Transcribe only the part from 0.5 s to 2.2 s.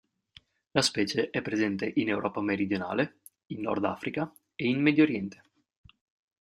La specie è presente in